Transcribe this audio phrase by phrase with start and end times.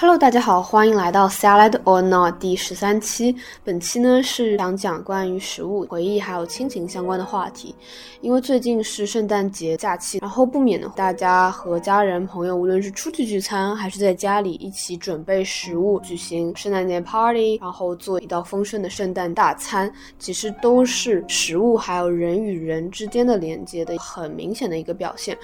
[0.00, 3.36] Hello，大家好，欢迎来到 Salad or Not 第十三期。
[3.62, 7.74] 本期呢是想讲关于食物、回忆还有亲情相关的话题。
[8.22, 25.36] 因为最近是圣诞节假期，然后不免的大家和家人朋友，无论是出去聚餐，还是在家里一起准备食物，举行圣诞节 party，然后做一道丰盛的圣诞大餐，其实都是食物还有人与人之间的连接的很明显的一个表现。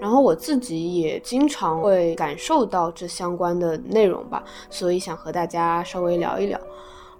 [0.00, 4.03] 然后我自己也经常会感受到这相关的内。
[4.04, 6.60] 内容吧，所以想和大家稍微聊一聊。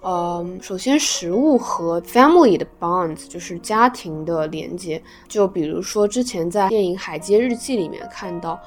[0.07, 5.03] 嗯，首先食物和 family 的 bonds 就是家庭的连接。
[5.27, 8.61] 就比如说之前在电影《海街日记》里面看到，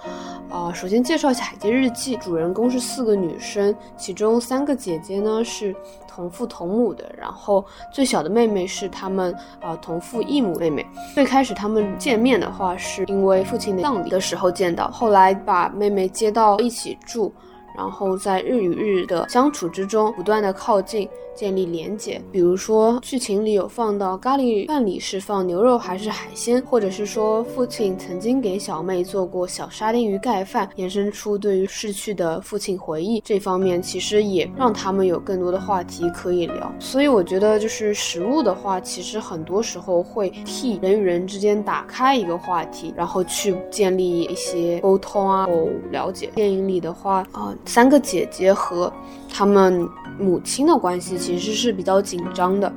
[0.49, 5.76] 啊，首先介绍一下《海街日记》，主人公是四个女生，其中三个姐姐呢是
[6.07, 9.31] 同父同母的，然后最小的妹妹是他们
[9.62, 10.84] 啊同父异母妹妹。
[11.13, 17.31] 最开始他们见面的话是因为父亲的葬礼的时候见到，后来把妹妹接到一起住。
[17.77, 21.08] 然后在日与日的相处之中，不断的靠近。
[21.38, 36.73] 建立连结，比如说剧情里有放到咖喱饭里是放牛肉还是海鲜，或者是说父亲曾经给小妹做过小沙丁鱼盖饭，延伸出对于逝去的父亲回忆这方面，其实也让他们有更多的话题可以聊。
[36.79, 46.32] 所以我觉得就是食物的话，其实很多时候会替人与人之间打开一个话题，然后去建立一些沟通啊，哦了解。
[46.34, 48.91] 电影里的话，啊，三个姐姐和
[49.29, 49.87] 他们
[50.18, 51.18] 母亲的关系。
[51.18, 52.71] 其实是比较紧张的，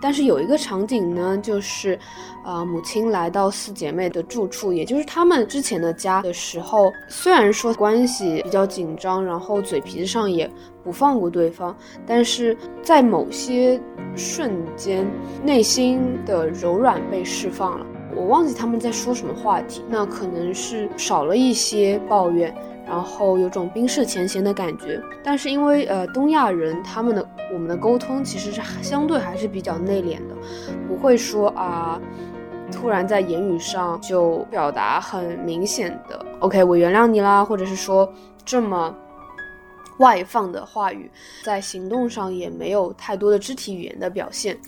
[0.00, 1.98] 但是有一个场景呢，就是，
[2.44, 10.50] 呃，母亲来到四姐妹的住处，也就是她们之前的家的时候，虽然说关系比较紧张，然后嘴皮子上也
[10.82, 11.74] 不放过对方，
[12.06, 13.80] 但是在某些
[14.14, 15.06] 瞬间，
[15.42, 17.86] 内心的柔软被释放了。
[18.16, 22.54] 我忘记他们在说什么话题，那可能是少了一些抱怨。
[22.86, 30.34] 然后有种冰释前嫌的感觉，但是因为呃东亚人他们的我们的沟通其实是相对还是比较内敛的，
[30.86, 31.98] 不会说啊
[32.70, 38.12] 突然在言语上就表达很明显的 OK 我原谅你啦，或者是说
[38.44, 38.94] 这么
[39.98, 41.10] 外放的话语，
[41.42, 44.58] 在行动上也没有太多的肢体语言的表现，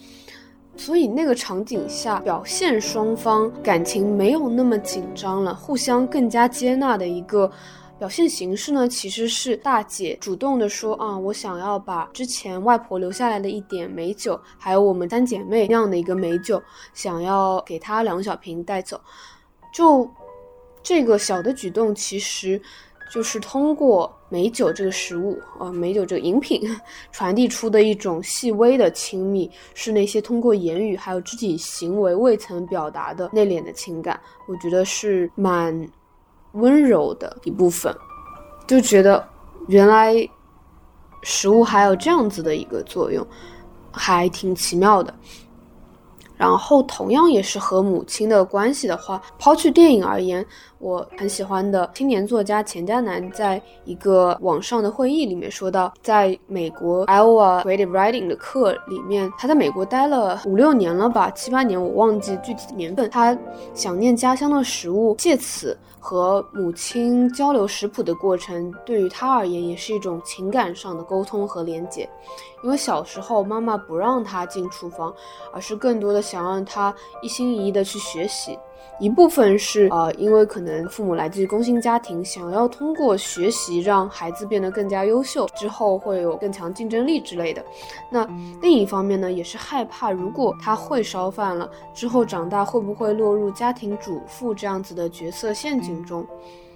[0.74, 7.50] 所以那个场景下表现双方感情没有那么紧张了，互相更加接纳的一个。
[7.98, 16.62] 表现形式呢，其实是大姐主动的说啊，我想要把之前外婆留下来的一点美酒，还有我们三姐妹酿的一个美酒，
[16.92, 19.00] 想要给她两小瓶带走。
[19.72, 20.08] 就
[20.82, 22.60] 这个小的举动，其实
[23.10, 26.60] 就是通过美酒这个食物啊，美酒这个饮品
[27.10, 34.20] 传递出的一种细微的亲密，是那些通过言语还有肢体行为未曾表达的内敛的情感。
[34.46, 35.88] 我觉得是蛮。
[36.56, 37.94] 温柔的一部分，
[38.66, 39.26] 就觉得
[39.68, 40.14] 原来
[41.22, 43.26] 食物还有这样子的一个作用，
[43.92, 45.14] 还挺奇妙的。
[46.36, 50.44] 然后，同样也是和母亲的关系的话，抛去电影而言。
[50.78, 63.08] 我很喜欢的青年作家钱嘉楠在一个网上的会议里面说到，在美国 Iowa Creative Writing 的课里面，他在美国待了五六年了吧，七八年我忘记具体的年份。
[63.08, 63.36] 他
[63.72, 72.06] 想念家乡的食物，借此和母亲交流食谱的过程，对于他而言也是一种情感上的沟通和连接。
[72.66, 75.14] 因为小时候妈妈不让他进厨房，
[75.52, 78.58] 而是更多的想让他一心一意的去学习。
[78.98, 87.64] 一部分是呃，因为可能父母来自于工薪家庭，想要通过学习让孩子变得更加优秀，之后会有更强竞争力之类的。
[88.10, 88.26] 那
[88.60, 96.26] 另一方面呢，也是害怕如果他会烧饭了，之后长大会不会落入家庭主妇这样子的角色陷阱中。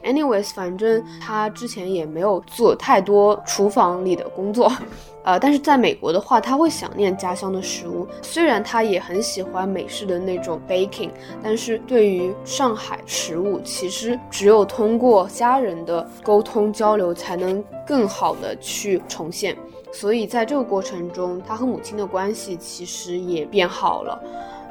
[0.03, 4.73] Anyways，反正他之前也没有做太多厨房里的工作，
[5.23, 8.07] 呃，但是在美国的话，他会想念家乡的食物。
[8.23, 11.11] 虽然他也很喜欢美式的那种 baking，
[11.43, 19.57] 但是对于上海食物，其实只有通过家人的沟通交流，才能更好的去重现。
[19.93, 24.19] 所以在这个过程中，他和母亲的关系其实也变好了，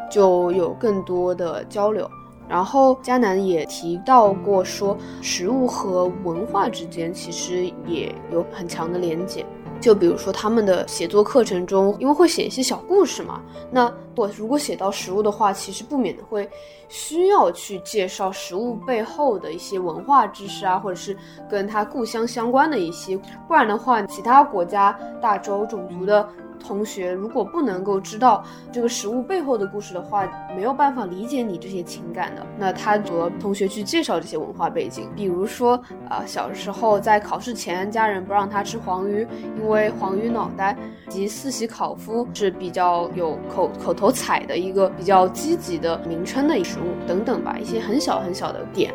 [0.10, 2.10] 就有更多的交流。
[2.50, 9.46] 然后迦南也提到过，说食物和文化之间其实也有很强的连接。
[9.80, 13.40] 就比如说他们的写作课程中，因为会写一些小故事嘛，
[13.72, 16.50] 那我如果写到食物的话，其实不免会
[16.90, 21.16] 需要去介绍食物背后的一些文化知识啊，或者是
[21.50, 23.16] 跟他故乡相关的一些，
[23.48, 24.92] 不然的话，其他国家、
[25.22, 26.28] 大洲种族的。
[26.60, 32.46] 同学如果不能够知道这个食物背后的故事的话，没有办法理解你这些情感的。
[32.58, 39.26] 那他和同学去介绍这些文化背景，比如说，啊，小时候在考试前，家人不让他吃黄鱼，
[39.58, 40.78] 因为黄鱼脑袋
[41.08, 48.94] 及四喜烤麸是比较有口口头彩的一个比较积极的名称的食物等等吧，一些很小很小的点，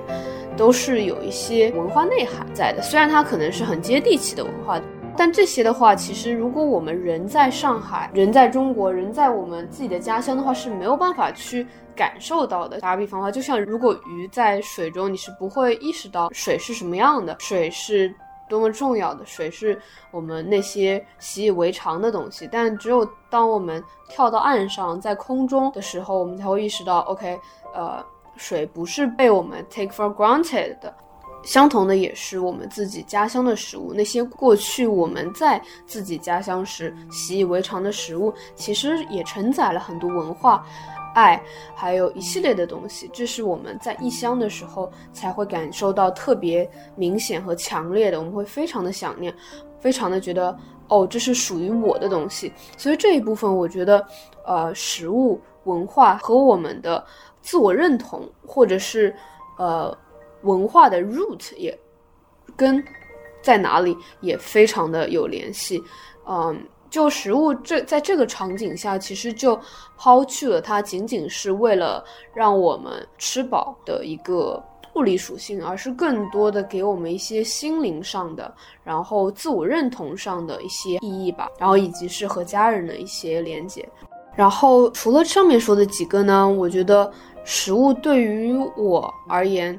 [0.57, 2.83] 都是有一些文化内涵在的。
[2.83, 4.81] 虽然它可能是很接地气的文化。
[5.17, 12.81] 但这些的话，其实如果我们人在上海，人在中国，人在我们自己的家乡的话，是没有办法去感受到的。
[12.81, 18.13] 打个比方的话，就像如果鱼在水中，你是不会意识到水是什么样的，水是
[18.49, 19.81] 多么重要的，水是
[20.11, 22.49] 我们那些习以为常的东西。
[22.51, 27.39] 但只有当我们跳到岸上，在空中的时候，我们才会意识到，OK，
[27.73, 28.05] 呃，
[28.37, 30.93] 水不是被我们 take for granted 的。
[31.45, 40.65] 相同的也是我们自己家乡的食物，那些过去我们在自己家乡时习以为常的食物，其实也承载了很多文化、
[41.15, 41.39] 爱，
[41.75, 43.11] 还有一系列的东西。
[43.13, 49.33] 这是我们在异乡的时候才会感受到特别明显和强烈的，我们会非常的想念，
[49.79, 50.57] 非常的觉得
[50.89, 52.51] 哦，这是属于我的东西。
[52.79, 54.03] 所以这一部分，我觉得，
[54.47, 57.05] 呃，食物文化和我们的
[57.43, 59.15] 自我认同，或者是，
[59.59, 59.95] 呃。
[60.45, 61.77] 文化的 root 也
[62.57, 62.83] 跟
[63.43, 65.83] 在哪里也非常的有联系，
[66.27, 66.59] 嗯，
[66.89, 69.59] 就食物这在这个场景下，其实就
[69.99, 72.03] 抛去了它仅仅是为了
[72.33, 74.63] 让我们吃饱的一个
[74.95, 83.87] 物理属性，而是更多的给我们一些心灵上的，然后自我认同上的一些意义吧，然后以及是和家人的一些连接。
[84.35, 87.13] 然后除了上面说的几个呢，我觉得
[87.45, 89.79] 食物对于我而言。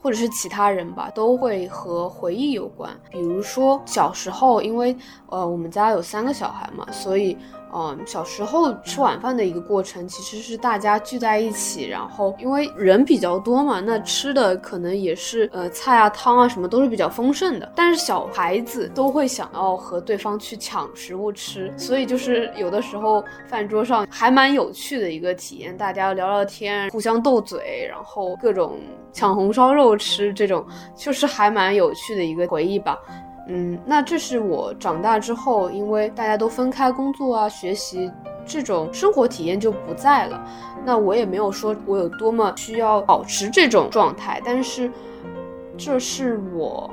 [0.00, 2.90] 或者是其他人吧，都会和回忆有关。
[3.10, 4.96] 比如说小时候，因为
[5.28, 7.36] 呃我们家有三个小孩嘛，所以。
[7.72, 17.70] 嗯，小时候吃晚饭的一个过程，其实是大家聚在一起，然后因为人比较多嘛，那吃的可能也是呃菜啊汤啊什么都是比较丰盛的。
[17.74, 28.78] 但是小孩子都会想要和对方去抢食物吃，所以就是有的时候饭桌上还蛮有趣的一个体验，大家聊聊天，互相斗嘴，然后各种
[29.12, 30.64] 抢红烧肉吃，这种
[30.96, 32.96] 就是还蛮有趣的一个回忆吧。
[33.48, 38.10] 嗯，那这是我长大之后，因为大家都分开工作啊、学习，
[38.44, 40.44] 这种生活体验就不在了。
[40.84, 44.90] 那我也没有说我有多么需要保持这种状态，但是
[45.78, 46.90] 这是我，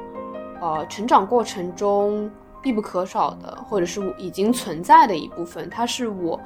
[0.62, 2.30] 呃，成长过程中
[2.62, 5.68] 必不可少的，或者是已经存在的一部分。
[5.72, 6.40] 它是我，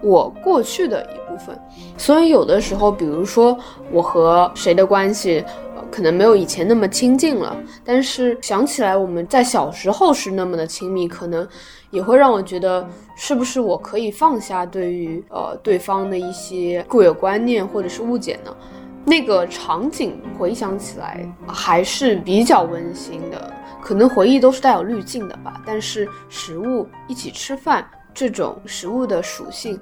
[0.00, 1.60] 我过去的一部分。
[1.96, 3.58] 所以有的时候，比如说
[3.90, 5.44] 我和谁的关系。
[5.90, 11.46] 可能没有以前那么亲近了，但是想起来我们在小时候是那么的亲密，可能
[11.90, 18.54] 也会让我觉得，是不是我可以放下对于呃对方的一些固有观念或者是误解呢？
[19.04, 25.62] 那个场景回想起来还是比较温馨的，可能回忆都是带有滤镜的吧。
[25.64, 29.80] 但是食物一起吃饭这种食物的属性。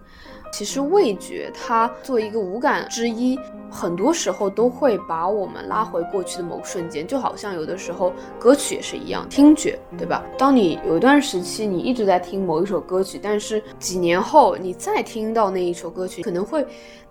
[0.53, 3.39] 其实味觉它作为一个五感之一，
[3.71, 10.25] 很多时候都会把我们拉回过去的某个瞬间，就好像有的时候歌曲也是一样，听觉，对吧？
[10.39, 16.67] 当你有一段时期你一直在听某一首歌曲，但是几年后你再听到那一首歌曲，可能会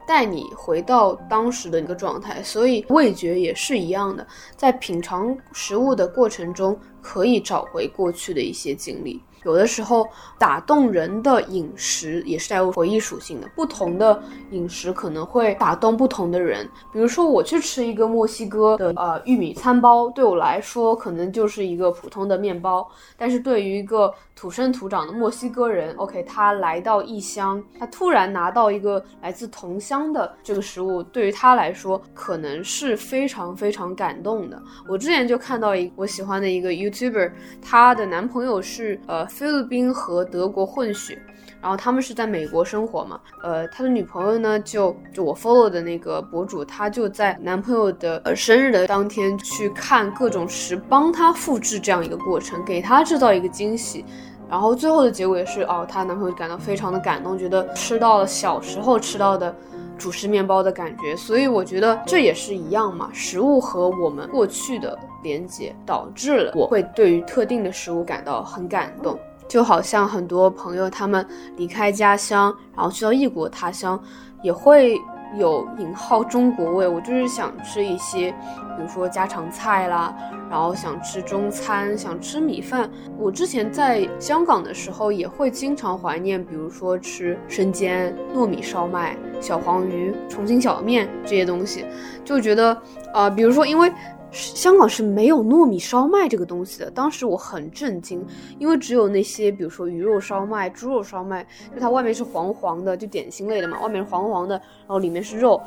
[0.07, 2.41] 带你回到当时的一个状态。
[2.41, 9.21] 所以味觉也是一样的，在品尝食物的过程中，可以找回过去的一些经历。
[9.45, 10.09] 有的时候
[10.39, 16.67] 打动人的饮食也是带有回忆属性的，不同的饮食可能会打动不同的人。
[16.91, 34.60] 比如说我去吃一个墨西哥的呃玉米餐包，对我来说可能就是一个普通的面包，但是对于一个土生土长的墨西哥人，OK，他来到异乡，他突然拿到一个来自同乡的这个食物，对于他来说可能是非常非常感动的。
[34.89, 37.31] 我之前就看到一我喜欢的一个 YouTuber，
[37.62, 39.24] 她的男朋友是呃。
[39.36, 41.22] 菲律宾和德国混血，
[41.62, 43.20] 然后他们是在美国生活嘛？
[43.44, 54.06] 呃，他的女朋友呢，就就我 follow 的那个博主，他就在男朋友的呃生日的当天去看各种食，帮他复制这样一个过程，给他制造一个惊喜。
[54.50, 59.54] 然后最后的结果也是，哦，她男朋友感到非常的感动，觉得吃到了小时候吃到的
[59.97, 61.15] 主食面包的感觉。
[61.15, 69.19] 所以我觉得这也是一样嘛，食物和我们过去的连接，导致了我会对于特定的食物感到很感动。
[69.47, 71.23] 就好像很多朋友他们
[71.55, 73.99] 离开家乡，然后去到异国他乡，
[74.41, 74.97] 也会
[75.38, 80.15] 有引号中国味，我就是想吃一些，比如说家常菜啦，
[80.50, 82.89] 然后想吃中餐，想吃米饭。
[83.17, 91.86] 我之前在香港的时候也会经常怀念，比如说吃生煎、糯米烧麦、小黄鱼、重庆小面这些东西，
[92.24, 92.77] 就觉得
[93.13, 93.91] 啊，比如说因为。
[94.32, 98.25] 香港是没有糯米烧麦这个东西的，当时我很震惊，
[98.60, 105.62] 因为只有那些，比如说鱼肉烧麦、猪肉烧麦，就它外面是黄黄的，就点心类的嘛，外面是黄黄的，然后里面是肉，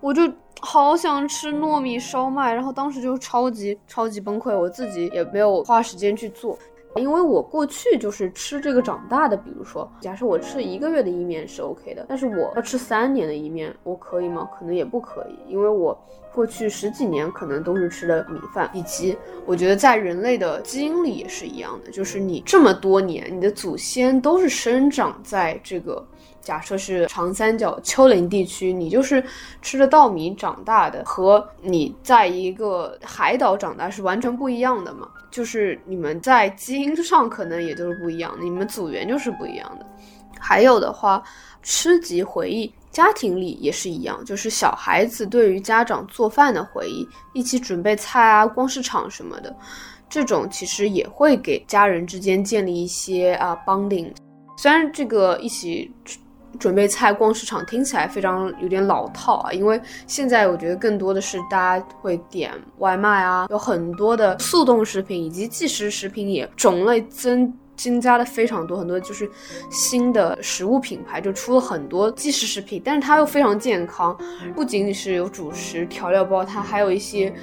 [0.00, 0.22] 我就
[0.60, 6.58] 好想吃糯米烧麦，然后当时就超级超级崩溃，我自己也没有花时间去做。
[6.96, 14.48] 因为我过去就是吃这个长大的，比如说，假设我吃一个月的意面是 OK 的，但是我要吃三年的意面，我可以吗？
[14.58, 15.98] 可能也不可以，因为我
[16.34, 26.04] 过去十几年可能都是吃的米饭，以及我觉得在人类的基因里也是一样的，就是你这么多年，你的祖先都是生长在这个。
[26.46, 29.20] 假设是长三角丘陵地区，你就是
[29.60, 35.08] 吃着稻米长大的，和你在一个海岛长大是完全不一样的嘛？
[35.28, 39.84] 就是你们在基因上可能也都是不一样的，你们组员就是不一样的。
[40.38, 41.20] 还有的话，
[41.64, 49.52] 吃及回忆，家庭里也是一样，就是小孩子对于家长做饭的回忆，一起准备菜啊，逛市场什么的，
[50.08, 54.12] 这种其实也会给家人之间建立一些啊 bonding。
[54.56, 55.92] 虽然这个一起。
[56.58, 69.30] 准备菜逛市场听起来非常有点老套啊，因为现在我觉得更多的是大家会点外卖啊，有很多的速冻食品以及即食食品也种类增增加的非常多，很多就是
[69.70, 74.16] 新的食物品牌就出了很多即食食品，但是它又非常健康，
[74.54, 77.34] 不仅仅是有主食调料包，它还有一些。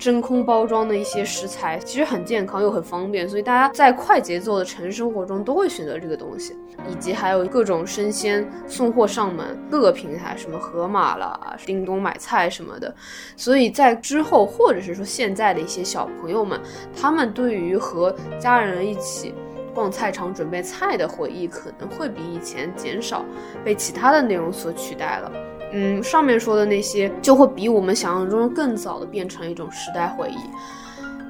[0.00, 6.56] 真空包装的一些食材其实很健康又很方便，所以大家在快节奏的城市生活中都会选择这个东西，
[6.88, 12.92] 以及还有各种生鲜送货上门，各个平台什么盒马啦、叮咚买菜什么的，
[13.36, 16.58] 所以在之后或者是说现在的一些小朋友们，
[16.98, 19.34] 他们对于和家人一起
[19.74, 23.22] 逛菜场准备菜的回忆可能会比以前减少，
[23.62, 25.30] 被其他的内容所取代了。
[25.72, 30.38] 嗯，上面说的那些就会比我们想象中更早的变成一种时代回忆。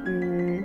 [0.06, 0.64] 嗯，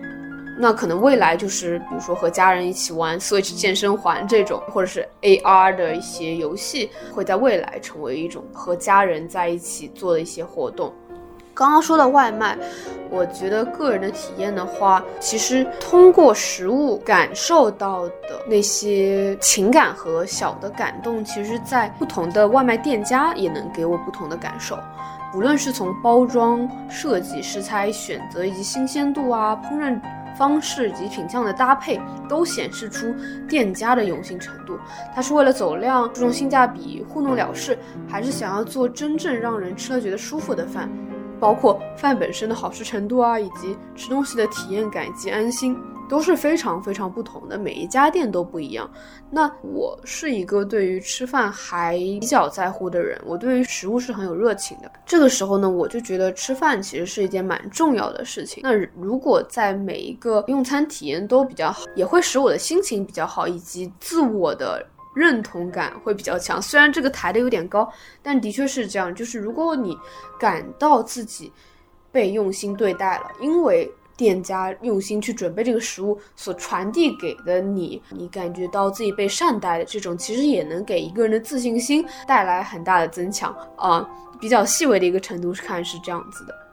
[0.57, 10.93] 那可能未来就是，比如说和家人一起玩 Switch 健身环这种，或者是 AR 的一些游戏，会在未来成为一种和家人在一起做的一些活动。
[11.55, 12.57] 刚刚说的外卖，
[13.09, 24.77] 我觉得个人的体验的话，其实通过食物感受到的那些情感和小的感动，其实，在不同的外卖店家也能给我不同的感受。
[25.33, 29.97] 无论是从包装设计、食材选择以及新鲜度啊、烹饪
[30.37, 33.13] 方式及品相的搭配，都显示出
[33.47, 34.77] 店家的用心程度。
[35.13, 37.77] 他是为了走量、注重性价比、糊弄了事，
[38.09, 40.89] 还是想要做真正让人吃了觉得舒服的饭？
[41.45, 45.77] 包括饭本身的好吃程度啊，以及吃东西的体验感以及安心，
[46.09, 47.55] 都是非常非常不同的。
[47.55, 48.89] 每一家店都不一样。
[49.29, 54.91] 那我是一个对于吃饭还比较在乎的人，我对于食物是很有热情的。
[55.05, 58.61] 这个时候呢，我就觉得吃饭其实是一件蛮重要的事情。
[58.63, 64.83] 那如果在每一个用餐体验都比较好，也会使我的心情比较好，以及自我的。
[65.15, 67.91] 认同感会比较强，虽然这个抬的有点高，
[68.21, 69.15] 但的确是这样。
[69.15, 69.97] 就是如果你
[70.39, 71.51] 感到自己
[72.11, 84.07] 被用心对待了，因为店家用心去准备这个食物所传递给的你，你感觉到自己被善待的这种，其实也能给一个人的自信心带来很大的增强啊。
[84.39, 86.64] 比较细微的一个程度是看是这样子的。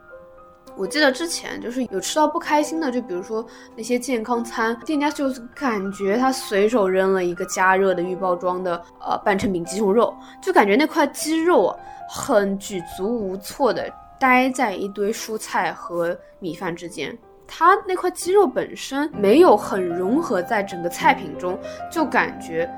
[0.75, 11.75] 我记得之前就是有吃到不开心的，就比如说那些健康餐，店家就是感觉他随手扔了一个加热的预包装的呃半成品鸡胸肉，就感觉那块鸡肉
[12.09, 17.15] 很举足无措的待在一堆蔬菜和米饭之间，
[17.47, 21.57] 它那块鸡肉本身没有很融合在整个菜品中，
[21.91, 22.69] 就感觉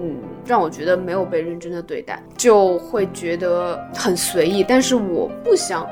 [0.00, 5.86] 嗯让我觉得没有被认真的对待，就会觉得很随意，但是我不想。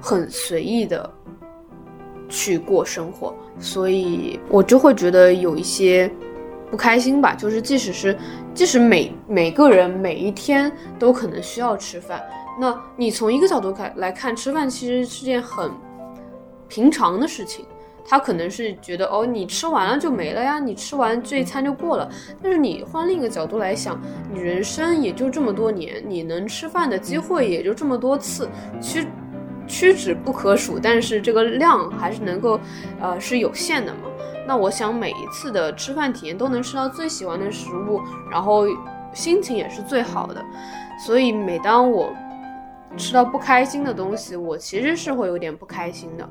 [0.00, 1.08] 很随意的
[2.28, 6.10] 去过生活，所以我就会觉得有一些
[6.70, 7.34] 不开心吧。
[7.34, 8.16] 就是即使是
[8.52, 12.22] 即使每每个人每一天都可能需要吃饭，
[12.60, 15.70] 那你从一个角度看来看，吃饭其实是件很
[16.68, 17.64] 平常的事情。
[18.08, 22.08] 他可能是觉得哦，你吃完了就没了呀，你吃完这一餐就过了。
[22.40, 24.00] 但是你换另一个角度来想，
[24.32, 28.48] 你人生也就这么多年，你能吃饭的机会也就这么多次，
[28.80, 29.06] 其实。
[29.66, 32.58] 屈指不可数，但是这个量还是能够，
[33.00, 34.00] 呃，是有限的嘛。
[34.46, 38.64] 那我想每一次的吃饭体验都能吃到最喜欢的食物，然后
[39.12, 40.44] 心情也是最好的。
[41.04, 42.12] 所以每当我
[42.96, 46.28] 吃到不开心的东西，我其实是会有点不开心的。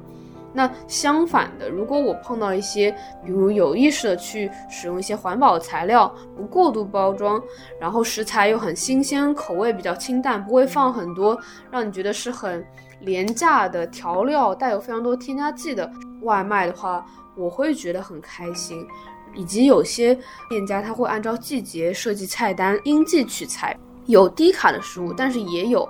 [0.57, 2.89] 那相反的，如果我碰到一些，
[3.25, 7.43] 比如有意识的去使用一些环保材料，不过度包装，
[7.77, 11.37] 然后食材又很新鲜，口味比较清淡，不会放很多
[11.69, 12.65] 让你觉得是很
[13.05, 15.89] 廉价的调料，带有非常多添加剂的
[16.21, 18.85] 外卖的话，我会觉得很开心。
[19.33, 20.17] 以及有些
[20.49, 25.87] 店家他会按照季节设计菜单，应季取材，有低卡的食物，但是也有。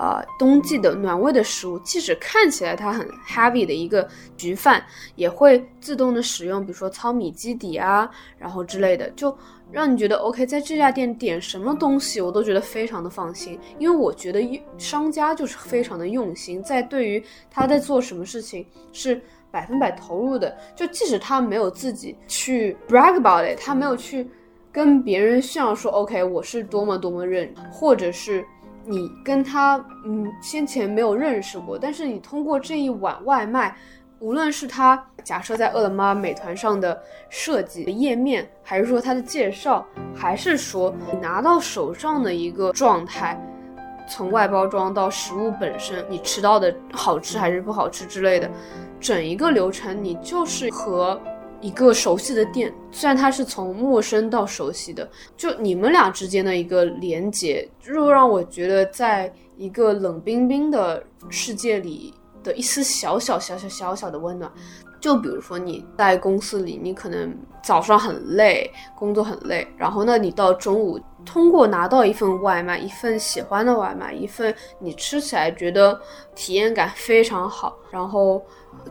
[0.00, 4.82] 呃，冬季的暖胃的食物，即使看起来它很 heavy 的一个焗饭，
[5.14, 9.36] 也会自动的使用，比如说糙米基底啊，然后之类的，就
[9.70, 14.40] 让你觉得 OK，在这家店点什么东西，我都觉得非常的放心，因为我觉得
[14.78, 24.26] 商家就是非常的用心，在对于他在做什么事情是百分百投入的，就即使他没有自己去 brag about it，他没有去
[24.72, 28.42] 跟别人炫耀说 OK，我是多么多么认，或者是。
[28.90, 33.76] 你跟他嗯先前没有认识过，但是你通过这一碗外卖，
[34.18, 43.40] 无论是他假设在饿了么、美团上的设计的页面，还是说他的介绍，还是说你拿到手上的一个状态，
[44.08, 48.50] 从外包装到食物本身，你吃到的好吃还是不好吃之类的，
[48.98, 51.20] 整一个流程你就是和。
[51.60, 64.50] 一个熟悉的店，虽然它是从陌生到熟悉的，就你们俩之间的一个连接，又让我觉得，在一个冷冰冰的世界里的一丝小小小小小小的温暖。
[65.00, 76.00] 就比如说你在公司里，你可能早上很累，工作很累，然后呢，你到中午通过拿到一份外卖，一份喜欢的外卖，一份你吃起来觉得
[76.34, 78.40] 体验感非常好，然后。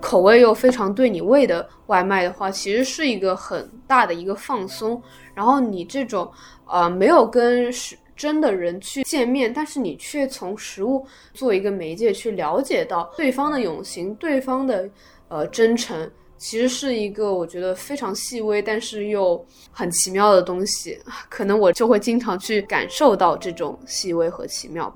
[0.02, 5.02] 口味又非常对你胃的外卖的话，其实是一个很大的一个放松。
[5.34, 6.30] 然后你这种
[6.68, 14.88] 呃没有跟是真的人去见面，但是你却从食物做一个媒介去了解到对方的用心、对方的
[15.30, 21.00] 呃真诚，其实是一个我觉得非常细微，但是又很奇妙的东西。
[21.30, 24.94] 可能我就会经常去感受到这种细微和奇妙。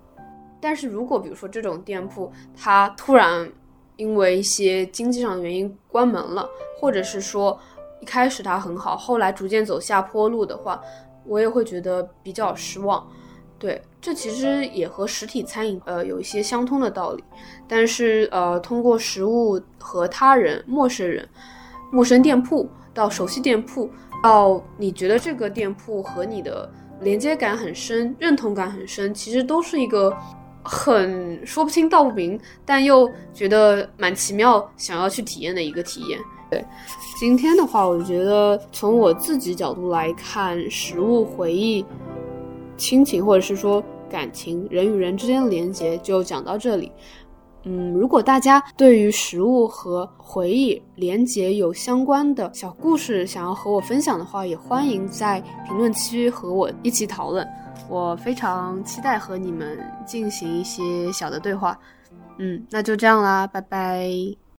[0.59, 3.49] 但是如果比如说这种店铺它突然。
[3.95, 6.49] 因为一些经济上的原因关门了，
[6.79, 7.57] 或者是说
[8.01, 10.81] 一开始它很好，后来逐渐走下坡路的话，
[11.25, 13.07] 我也会觉得比较失望。
[13.63, 17.23] 对，这其实也和实体餐饮呃有一些相通的道理。
[17.65, 21.25] 但是呃，通过食物和他人、陌生人、
[21.93, 23.89] 陌生店铺到熟悉店铺，
[24.21, 30.13] 到你觉得这个店铺和你的连接感很深、认同感很深，其实都是一个。
[30.65, 36.17] 很说不清道不明，但又觉得蛮奇妙，想要去体验的一个体验。
[36.49, 36.63] 对，
[37.19, 41.85] 今天的话，我觉得从我自己角度来看，食物、回忆、
[42.77, 46.91] 亲情，或者是说感情，人与人之间的连接，就讲到这里。
[47.65, 57.47] 嗯，如果大家对于食物和回忆连接有相关的小故事，想要和我分享的话，也欢迎在评论区和我一起讨论。
[57.89, 61.79] 我非常期待和你们进行一些小的对话，
[62.37, 64.42] 嗯，那就这样啦，拜拜。